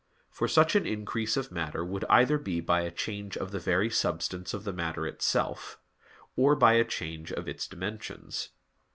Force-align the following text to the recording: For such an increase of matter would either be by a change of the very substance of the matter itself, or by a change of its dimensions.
For 0.31 0.47
such 0.47 0.75
an 0.75 0.87
increase 0.87 1.37
of 1.37 1.51
matter 1.51 1.85
would 1.85 2.05
either 2.09 2.39
be 2.39 2.59
by 2.59 2.81
a 2.81 2.89
change 2.89 3.37
of 3.37 3.51
the 3.51 3.59
very 3.59 3.91
substance 3.91 4.51
of 4.51 4.63
the 4.63 4.73
matter 4.73 5.05
itself, 5.05 5.77
or 6.35 6.55
by 6.55 6.73
a 6.73 6.83
change 6.83 7.31
of 7.31 7.47
its 7.47 7.67
dimensions. 7.67 8.49